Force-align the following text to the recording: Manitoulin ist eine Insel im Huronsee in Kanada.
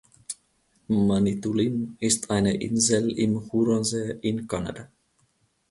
Manitoulin 0.89 1.95
ist 1.99 2.31
eine 2.31 2.55
Insel 2.55 3.11
im 3.11 3.51
Huronsee 3.51 4.17
in 4.23 4.47
Kanada. 4.47 4.89